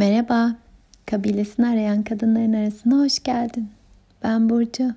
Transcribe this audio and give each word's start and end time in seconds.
Merhaba, 0.00 0.56
kabilesini 1.06 1.66
arayan 1.66 2.02
kadınların 2.02 2.52
arasına 2.52 2.98
hoş 2.98 3.22
geldin. 3.22 3.68
Ben 4.22 4.50
Burcu. 4.50 4.94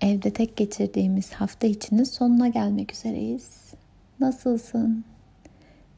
Evde 0.00 0.30
tek 0.30 0.56
geçirdiğimiz 0.56 1.32
hafta 1.32 1.66
içinin 1.66 2.04
sonuna 2.04 2.48
gelmek 2.48 2.92
üzereyiz. 2.92 3.74
Nasılsın? 4.20 5.04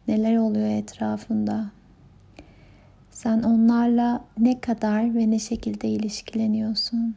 Neler 0.09 0.37
oluyor 0.37 0.69
etrafında? 0.69 1.71
Sen 3.11 3.43
onlarla 3.43 4.25
ne 4.39 4.61
kadar 4.61 5.15
ve 5.15 5.31
ne 5.31 5.39
şekilde 5.39 5.89
ilişkileniyorsun? 5.89 7.15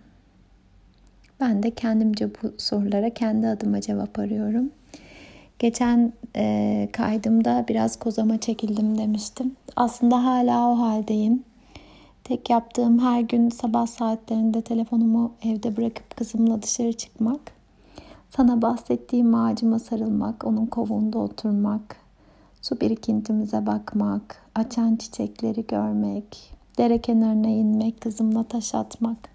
Ben 1.40 1.64
de 1.64 1.72
kendimce 1.72 2.30
bu 2.30 2.54
sorulara 2.58 3.10
kendi 3.10 3.48
adıma 3.48 3.82
cevap 3.82 4.20
arıyorum. 4.20 4.72
Geçen 5.64 6.14
e, 6.36 6.90
kaydımda 6.94 7.66
biraz 7.68 8.00
kozama 8.00 8.40
çekildim 8.40 8.98
demiştim. 8.98 9.56
Aslında 9.76 10.26
hala 10.26 10.70
o 10.70 10.80
haldeyim. 10.80 11.44
Tek 12.24 12.50
yaptığım 12.50 13.00
her 13.00 13.22
gün 13.22 13.50
sabah 13.50 13.88
saatlerinde 13.88 14.62
telefonumu 14.62 15.32
evde 15.44 15.78
bırakıp 15.78 16.18
kızımla 16.18 16.62
dışarı 16.62 16.94
çıkmak. 16.94 17.40
Sana 18.30 18.62
bahsettiğim 18.62 19.36
ağacıma 19.36 19.80
sarılmak, 19.80 20.46
onun 20.46 20.66
kovuğunda 20.66 21.20
oturmak, 21.20 21.96
su 22.62 22.82
birikintimize 22.82 23.66
bakmak, 23.66 24.42
açan 24.56 24.96
çiçekleri 24.96 25.68
görmek, 25.68 26.54
dere 26.78 27.02
kenarına 27.02 27.48
inmek, 27.48 28.02
kızımla 28.02 28.44
taş 28.44 28.76
atmak. 28.76 29.30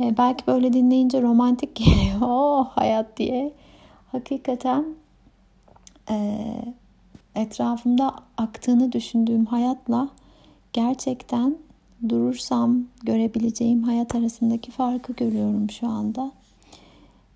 E, 0.00 0.16
belki 0.18 0.46
böyle 0.46 0.72
dinleyince 0.72 1.22
romantik 1.22 1.76
geliyor. 1.76 2.16
Oh 2.20 2.68
hayat 2.68 3.16
diye. 3.16 3.52
Hakikaten 4.12 4.84
e, 6.10 6.38
etrafımda 7.34 8.14
aktığını 8.36 8.92
düşündüğüm 8.92 9.46
hayatla 9.46 10.08
gerçekten 10.72 11.56
durursam 12.08 12.84
görebileceğim 13.02 13.82
hayat 13.82 14.14
arasındaki 14.14 14.70
farkı 14.70 15.12
görüyorum 15.12 15.70
şu 15.70 15.88
anda. 15.88 16.32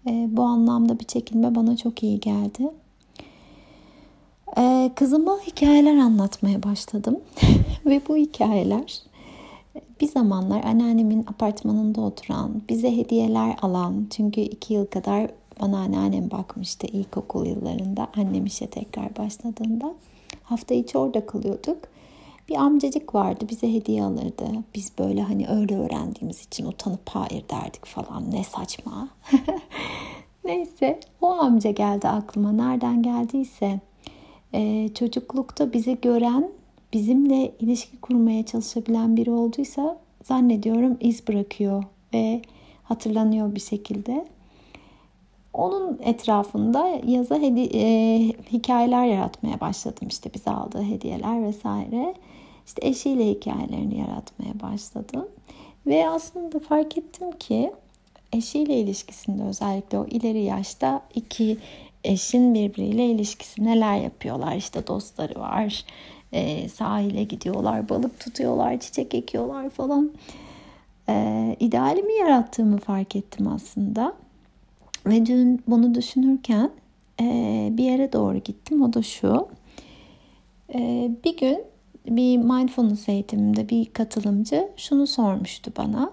E, 0.07 0.29
bu 0.31 0.43
anlamda 0.43 1.01
bir 1.01 1.05
çekilme 1.05 1.55
bana 1.55 1.77
çok 1.77 2.03
iyi 2.03 2.21
geldi. 2.21 2.71
E, 4.59 4.91
kızıma 4.95 5.39
hikayeler 5.47 5.97
anlatmaya 5.97 6.63
başladım 6.63 7.21
ve 7.87 8.01
bu 8.09 8.17
hikayeler 8.17 9.03
bir 10.01 10.09
zamanlar 10.09 10.65
anneannemin 10.65 11.27
apartmanında 11.27 12.01
oturan, 12.01 12.63
bize 12.69 12.97
hediyeler 12.97 13.57
alan, 13.63 14.07
çünkü 14.11 14.41
iki 14.41 14.75
yıl 14.75 14.87
kadar 14.87 15.31
bana 15.61 15.79
anneannem 15.79 16.31
bakmıştı 16.31 16.87
ilkokul 16.87 17.47
yıllarında. 17.47 18.09
Annem 18.17 18.47
işe 18.47 18.67
tekrar 18.67 19.17
başladığında. 19.17 19.95
Hafta 20.43 20.75
içi 20.75 20.99
orada 20.99 21.27
kalıyorduk. 21.27 21.79
Bir 22.49 22.55
amcacık 22.55 23.15
vardı 23.15 23.47
bize 23.51 23.75
hediye 23.75 24.05
alırdı. 24.05 24.45
Biz 24.75 24.93
böyle 24.99 25.23
hani 25.23 25.49
öyle 25.49 25.79
öğrendiğimiz 25.79 26.47
için 26.47 26.67
utanıp 26.67 27.09
hayır 27.09 27.45
derdik 27.51 27.87
falan. 27.87 28.31
Ne 28.31 28.45
saçma. 28.45 29.09
Neyse 30.45 31.01
o 31.21 31.27
amca 31.27 31.71
geldi 31.71 32.09
aklıma. 32.09 32.53
Nereden 32.53 33.03
geldiyse. 33.03 33.81
Ee, 34.55 34.91
çocuklukta 34.95 35.73
bizi 35.73 35.99
gören, 36.01 36.51
bizimle 36.93 37.53
ilişki 37.61 38.01
kurmaya 38.01 38.47
çalışabilen 38.47 39.17
biri 39.17 39.31
olduysa 39.31 39.99
zannediyorum 40.25 40.97
iz 41.01 41.29
bırakıyor 41.29 41.85
ve 42.15 42.43
hatırlanıyor 42.83 43.55
bir 43.55 43.61
şekilde. 43.61 44.27
Onun 45.55 45.99
etrafında 46.03 46.89
yaza 47.07 47.35
hedi- 47.37 47.71
e, 47.75 48.19
hikayeler 48.53 49.07
yaratmaya 49.07 49.61
başladım. 49.61 50.09
İşte 50.09 50.35
bize 50.35 50.51
aldığı 50.51 50.83
hediyeler 50.83 51.43
vesaire. 51.43 52.15
İşte 52.67 52.89
eşiyle 52.89 53.31
hikayelerini 53.31 53.99
yaratmaya 53.99 54.61
başladım. 54.63 55.29
Ve 55.87 56.09
aslında 56.09 56.59
fark 56.59 56.99
ettim 56.99 57.33
ki 57.33 57.73
eşiyle 58.33 58.81
ilişkisinde 58.81 59.43
özellikle 59.43 59.99
o 59.99 60.07
ileri 60.07 60.43
yaşta 60.43 61.03
iki 61.15 61.59
eşin 62.05 62.55
birbiriyle 62.55 63.07
ilişkisi 63.07 63.65
neler 63.65 63.97
yapıyorlar. 63.97 64.57
İşte 64.57 64.87
dostları 64.87 65.41
var, 65.41 65.85
e, 66.33 66.69
sahile 66.69 67.25
gidiyorlar, 67.25 67.89
balık 67.89 68.21
tutuyorlar, 68.21 68.81
çiçek 68.81 69.15
ekiyorlar 69.15 69.71
falan. 69.71 70.11
E, 71.09 71.57
idealimi 71.61 72.13
yarattığımı 72.13 72.79
fark 72.79 73.17
ettim 73.17 73.49
aslında. 73.49 74.15
Ve 75.07 75.27
dün 75.27 75.63
bunu 75.67 75.95
düşünürken 75.95 76.71
e, 77.21 77.69
bir 77.73 77.85
yere 77.85 78.13
doğru 78.13 78.39
gittim. 78.39 78.83
O 78.83 78.93
da 78.93 79.03
şu. 79.03 79.49
E, 80.75 81.11
bir 81.25 81.37
gün 81.37 81.65
bir 82.07 82.37
mindfulness 82.37 83.09
eğitiminde 83.09 83.69
bir 83.69 83.87
katılımcı 83.87 84.69
şunu 84.77 85.07
sormuştu 85.07 85.73
bana. 85.77 86.13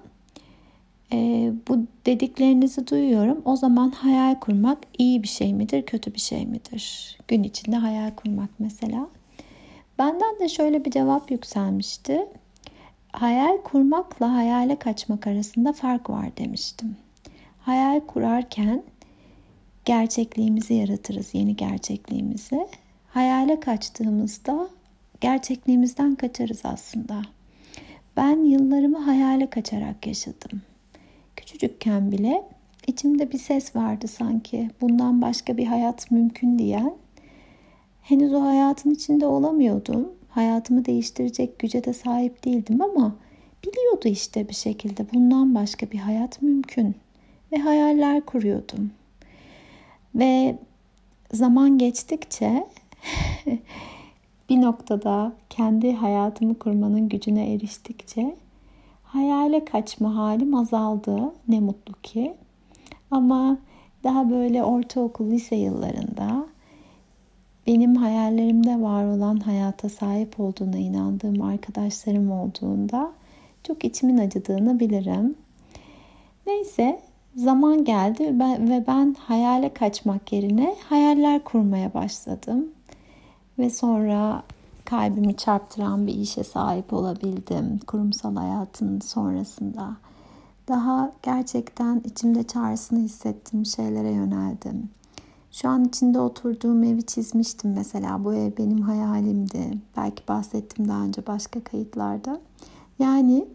E, 1.13 1.51
bu 1.67 1.79
dediklerinizi 2.05 2.87
duyuyorum. 2.87 3.41
O 3.45 3.55
zaman 3.55 3.89
hayal 3.89 4.35
kurmak 4.35 4.77
iyi 4.97 5.23
bir 5.23 5.27
şey 5.27 5.53
midir, 5.53 5.81
kötü 5.85 6.13
bir 6.13 6.19
şey 6.19 6.45
midir? 6.45 7.17
Gün 7.27 7.43
içinde 7.43 7.75
hayal 7.75 8.11
kurmak 8.11 8.49
mesela. 8.59 9.07
Benden 9.99 10.39
de 10.39 10.49
şöyle 10.49 10.85
bir 10.85 10.91
cevap 10.91 11.31
yükselmişti. 11.31 12.27
Hayal 13.11 13.57
kurmakla 13.63 14.33
hayale 14.33 14.75
kaçmak 14.75 15.27
arasında 15.27 15.73
fark 15.73 16.09
var 16.09 16.37
demiştim. 16.37 16.95
Hayal 17.67 17.99
kurarken 17.99 18.83
gerçekliğimizi 19.85 20.73
yaratırız, 20.73 21.29
yeni 21.33 21.55
gerçekliğimizi. 21.55 22.67
Hayale 23.07 23.59
kaçtığımızda 23.59 24.69
gerçekliğimizden 25.21 26.15
kaçarız 26.15 26.61
aslında. 26.63 27.21
Ben 28.17 28.43
yıllarımı 28.43 28.97
hayale 28.97 29.49
kaçarak 29.49 30.07
yaşadım. 30.07 30.61
Küçücükken 31.35 32.11
bile 32.11 32.43
içimde 32.87 33.31
bir 33.31 33.37
ses 33.37 33.75
vardı 33.75 34.07
sanki. 34.07 34.69
Bundan 34.81 35.21
başka 35.21 35.57
bir 35.57 35.65
hayat 35.65 36.11
mümkün 36.11 36.59
diyen. 36.59 36.93
Henüz 38.01 38.33
o 38.33 38.41
hayatın 38.41 38.91
içinde 38.91 39.25
olamıyordum. 39.25 40.11
Hayatımı 40.29 40.85
değiştirecek 40.85 41.59
güce 41.59 41.83
de 41.83 41.93
sahip 41.93 42.45
değildim 42.45 42.81
ama 42.81 43.15
biliyordu 43.63 44.07
işte 44.07 44.49
bir 44.49 44.55
şekilde 44.55 45.05
bundan 45.13 45.55
başka 45.55 45.91
bir 45.91 45.99
hayat 45.99 46.41
mümkün 46.41 46.95
ve 47.51 47.57
hayaller 47.57 48.21
kuruyordum. 48.21 48.91
Ve 50.15 50.57
zaman 51.33 51.77
geçtikçe 51.77 52.67
bir 54.49 54.61
noktada 54.61 55.33
kendi 55.49 55.93
hayatımı 55.93 56.59
kurmanın 56.59 57.09
gücüne 57.09 57.53
eriştikçe 57.53 58.35
hayale 59.03 59.65
kaçma 59.65 60.15
halim 60.15 60.55
azaldı. 60.55 61.33
Ne 61.47 61.59
mutlu 61.59 61.93
ki. 62.03 62.33
Ama 63.11 63.57
daha 64.03 64.29
böyle 64.29 64.63
ortaokul, 64.63 65.31
lise 65.31 65.55
yıllarında 65.55 66.47
benim 67.67 67.95
hayallerimde 67.95 68.81
var 68.81 69.05
olan 69.05 69.37
hayata 69.37 69.89
sahip 69.89 70.39
olduğuna 70.39 70.77
inandığım 70.77 71.41
arkadaşlarım 71.41 72.31
olduğunda 72.31 73.11
çok 73.63 73.85
içimin 73.85 74.17
acıdığını 74.17 74.79
bilirim. 74.79 75.35
Neyse 76.47 76.99
zaman 77.37 77.83
geldi 77.83 78.23
ve 78.69 78.83
ben 78.87 79.15
hayale 79.19 79.73
kaçmak 79.73 80.33
yerine 80.33 80.75
hayaller 80.89 81.43
kurmaya 81.43 81.93
başladım. 81.93 82.65
Ve 83.59 83.69
sonra 83.69 84.43
kalbimi 84.85 85.37
çarptıran 85.37 86.07
bir 86.07 86.13
işe 86.13 86.43
sahip 86.43 86.93
olabildim 86.93 87.79
kurumsal 87.87 88.35
hayatın 88.35 88.99
sonrasında. 88.99 89.97
Daha 90.67 91.11
gerçekten 91.23 92.01
içimde 92.05 92.43
çağrısını 92.43 92.99
hissettiğim 92.99 93.65
şeylere 93.65 94.11
yöneldim. 94.11 94.89
Şu 95.51 95.69
an 95.69 95.85
içinde 95.85 96.19
oturduğum 96.19 96.83
evi 96.83 97.05
çizmiştim 97.05 97.73
mesela. 97.73 98.23
Bu 98.23 98.33
ev 98.33 98.51
benim 98.57 98.81
hayalimdi. 98.81 99.71
Belki 99.97 100.27
bahsettim 100.27 100.87
daha 100.87 101.01
önce 101.01 101.27
başka 101.27 101.63
kayıtlarda. 101.63 102.39
Yani 102.99 103.45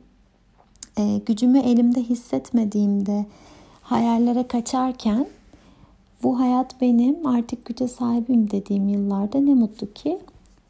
e, 0.96 1.18
gücümü 1.26 1.58
elimde 1.58 2.02
hissetmediğimde 2.02 3.26
hayallere 3.82 4.46
kaçarken 4.46 5.26
bu 6.22 6.40
hayat 6.40 6.80
benim 6.80 7.26
artık 7.26 7.64
güce 7.64 7.88
sahibim 7.88 8.50
dediğim 8.50 8.88
yıllarda 8.88 9.38
ne 9.38 9.54
mutlu 9.54 9.92
ki 9.92 10.18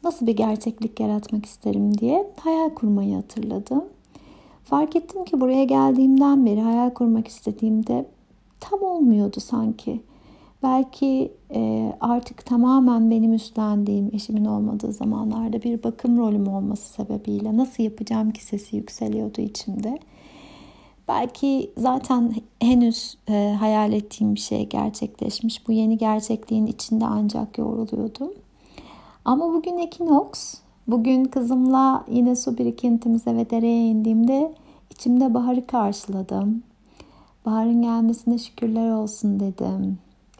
nasıl 0.03 0.27
bir 0.27 0.35
gerçeklik 0.35 0.99
yaratmak 0.99 1.45
isterim 1.45 1.97
diye 1.97 2.27
hayal 2.39 2.69
kurmayı 2.69 3.15
hatırladım. 3.15 3.83
Fark 4.63 4.95
ettim 4.95 5.25
ki 5.25 5.41
buraya 5.41 5.63
geldiğimden 5.63 6.45
beri 6.45 6.61
hayal 6.61 6.89
kurmak 6.89 7.27
istediğimde 7.27 8.05
tam 8.59 8.81
olmuyordu 8.81 9.39
sanki. 9.39 10.01
Belki 10.63 11.31
e, 11.53 11.93
artık 12.01 12.45
tamamen 12.45 13.11
benim 13.11 13.33
üstlendiğim 13.33 14.09
eşimin 14.13 14.45
olmadığı 14.45 14.91
zamanlarda 14.91 15.63
bir 15.63 15.83
bakım 15.83 16.17
rolüm 16.17 16.47
olması 16.47 16.93
sebebiyle 16.93 17.57
nasıl 17.57 17.83
yapacağım 17.83 18.31
ki 18.31 18.43
sesi 18.43 18.75
yükseliyordu 18.75 19.41
içimde. 19.41 19.99
Belki 21.07 21.71
zaten 21.77 22.35
henüz 22.61 23.17
e, 23.29 23.55
hayal 23.59 23.93
ettiğim 23.93 24.35
bir 24.35 24.39
şey 24.39 24.69
gerçekleşmiş. 24.69 25.67
Bu 25.67 25.71
yeni 25.71 25.97
gerçekliğin 25.97 26.67
içinde 26.67 27.05
ancak 27.05 27.57
yoğruluyordum. 27.57 28.31
Ama 29.25 29.53
bugün 29.53 29.77
Ekinox 29.77 30.63
Bugün 30.87 31.25
kızımla 31.25 32.05
yine 32.11 32.35
su 32.35 32.57
birikintimize 32.57 33.35
ve 33.35 33.49
dereye 33.49 33.87
indiğimde 33.87 34.53
içimde 34.89 35.33
baharı 35.33 35.67
karşıladım. 35.67 36.63
Baharın 37.45 37.81
gelmesine 37.81 38.37
şükürler 38.37 38.91
olsun 38.91 39.39
dedim. 39.39 39.97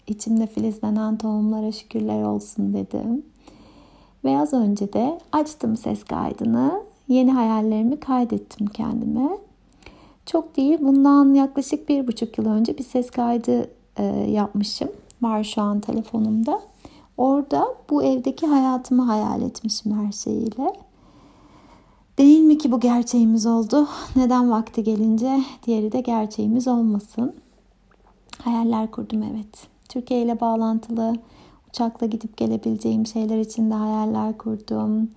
İçimde 0.07 0.47
filizlenen 0.47 1.17
tohumlara 1.17 1.71
şükürler 1.71 2.23
olsun 2.23 2.73
dedim. 2.73 3.25
Ve 4.23 4.39
az 4.39 4.53
önce 4.53 4.93
de 4.93 5.19
açtım 5.31 5.77
ses 5.77 6.03
kaydını. 6.03 6.83
Yeni 7.07 7.31
hayallerimi 7.31 7.99
kaydettim 7.99 8.67
kendime. 8.67 9.29
Çok 10.25 10.57
değil, 10.57 10.77
bundan 10.81 11.33
yaklaşık 11.33 11.89
bir 11.89 12.07
buçuk 12.07 12.37
yıl 12.37 12.45
önce 12.45 12.77
bir 12.77 12.83
ses 12.83 13.11
kaydı 13.11 13.69
e, 13.97 14.03
yapmışım. 14.29 14.89
Var 15.21 15.43
şu 15.43 15.61
an 15.61 15.79
telefonumda. 15.79 16.61
Orada 17.17 17.67
bu 17.89 18.03
evdeki 18.03 18.47
hayatımı 18.47 19.03
hayal 19.03 19.41
etmişim 19.41 20.05
her 20.05 20.11
şeyiyle. 20.11 20.73
Değil 22.17 22.39
mi 22.39 22.57
ki 22.57 22.71
bu 22.71 22.79
gerçeğimiz 22.79 23.45
oldu? 23.45 23.87
Neden 24.15 24.51
vakti 24.51 24.83
gelince 24.83 25.43
diğeri 25.65 25.91
de 25.91 26.01
gerçeğimiz 26.01 26.67
olmasın? 26.67 27.35
Hayaller 28.43 28.91
kurdum 28.91 29.23
evet. 29.23 29.67
Türkiye 29.89 30.21
ile 30.21 30.39
bağlantılı 30.39 31.15
uçakla 31.69 32.07
gidip 32.07 32.37
gelebileceğim 32.37 33.05
şeyler 33.05 33.39
için 33.39 33.71
de 33.71 33.73
hayaller 33.73 34.37
kurdum. 34.37 35.09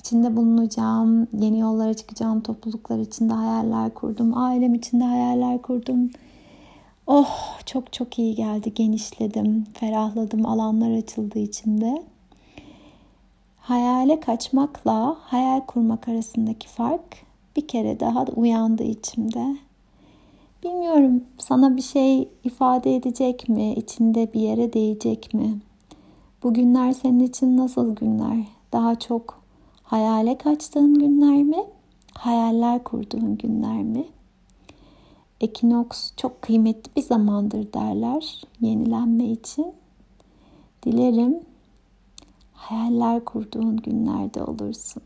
İçinde 0.00 0.36
bulunacağım, 0.36 1.28
yeni 1.32 1.58
yollara 1.58 1.94
çıkacağım 1.94 2.40
topluluklar 2.40 2.98
için 2.98 3.28
de 3.28 3.32
hayaller 3.32 3.94
kurdum. 3.94 4.38
Ailem 4.38 4.74
için 4.74 5.00
de 5.00 5.04
hayaller 5.04 5.62
kurdum. 5.62 6.10
Oh 7.06 7.58
çok 7.66 7.92
çok 7.92 8.18
iyi 8.18 8.34
geldi. 8.34 8.74
Genişledim, 8.74 9.64
ferahladım. 9.74 10.46
Alanlar 10.46 10.90
açıldı 10.90 11.38
içinde. 11.38 12.02
Hayale 13.58 14.20
kaçmakla 14.20 15.16
hayal 15.20 15.60
kurmak 15.60 16.08
arasındaki 16.08 16.68
fark 16.68 17.02
bir 17.56 17.68
kere 17.68 18.00
daha 18.00 18.26
da 18.26 18.32
uyandı 18.32 18.82
içimde. 18.82 19.56
Bilmiyorum 20.64 21.24
sana 21.38 21.76
bir 21.76 21.82
şey 21.82 22.28
ifade 22.44 22.96
edecek 22.96 23.48
mi? 23.48 23.72
İçinde 23.72 24.32
bir 24.34 24.40
yere 24.40 24.72
değecek 24.72 25.34
mi? 25.34 25.58
Bu 26.42 26.54
günler 26.54 26.92
senin 26.92 27.20
için 27.20 27.56
nasıl 27.56 27.96
günler? 27.96 28.46
Daha 28.72 28.98
çok 28.98 29.39
hayale 29.90 30.38
kaçtığın 30.38 30.94
günler 30.94 31.42
mi? 31.42 31.64
Hayaller 32.14 32.84
kurduğun 32.84 33.36
günler 33.36 33.82
mi? 33.82 34.04
Ekinoks 35.40 36.12
çok 36.16 36.42
kıymetli 36.42 36.96
bir 36.96 37.02
zamandır 37.02 37.72
derler 37.72 38.42
yenilenme 38.60 39.24
için. 39.24 39.72
Dilerim 40.82 41.40
hayaller 42.52 43.24
kurduğun 43.24 43.76
günlerde 43.76 44.42
olursun. 44.42 45.02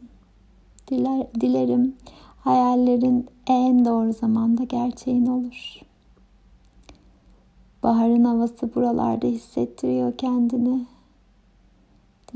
Diler, 0.89 1.27
dilerim 1.41 1.97
hayallerin 2.41 3.27
en 3.47 3.85
doğru 3.85 4.13
zamanda 4.13 4.65
gerçeğin 4.65 5.27
olur. 5.27 5.81
Baharın 7.83 8.25
havası 8.25 8.75
buralarda 8.75 9.27
hissettiriyor 9.27 10.17
kendini. 10.19 10.94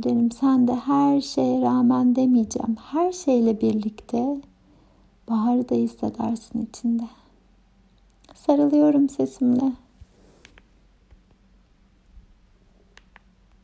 Dilerim 0.02 0.30
sen 0.30 0.68
de 0.68 0.74
her 0.74 1.20
şeye 1.20 1.62
rağmen 1.62 2.16
demeyeceğim. 2.16 2.76
Her 2.92 3.12
şeyle 3.12 3.60
birlikte 3.60 4.40
baharı 5.30 5.68
da 5.68 5.74
hissedersin 5.74 6.68
içinde. 6.70 7.02
Sarılıyorum 8.34 9.08
sesimle. 9.08 9.72